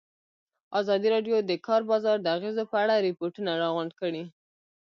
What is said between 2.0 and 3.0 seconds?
د اغېزو په اړه